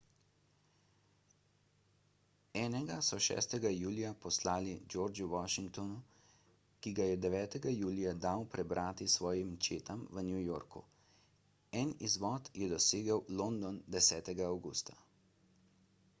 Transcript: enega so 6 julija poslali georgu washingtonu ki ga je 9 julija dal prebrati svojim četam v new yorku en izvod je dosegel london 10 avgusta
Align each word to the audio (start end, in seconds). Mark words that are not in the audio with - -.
enega 2.61 2.95
so 3.07 3.17
6 3.25 3.51
julija 3.79 4.13
poslali 4.23 4.71
georgu 4.93 5.27
washingtonu 5.33 5.97
ki 6.87 6.93
ga 6.99 7.05
je 7.09 7.19
9 7.25 7.67
julija 7.73 8.13
dal 8.23 8.45
prebrati 8.55 9.07
svojim 9.17 9.51
četam 9.67 10.01
v 10.19 10.23
new 10.31 10.39
yorku 10.47 10.81
en 11.83 11.91
izvod 12.09 12.49
je 12.63 12.71
dosegel 12.73 13.21
london 13.43 13.77
10 13.99 14.33
avgusta 14.49 14.99